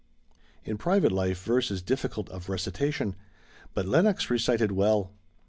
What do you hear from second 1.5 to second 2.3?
is difficult